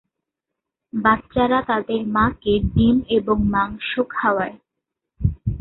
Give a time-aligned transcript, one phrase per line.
[0.93, 4.55] বাচ্চারা তাদের মাকে ডিম এবং মাংস খাওয়ায়।.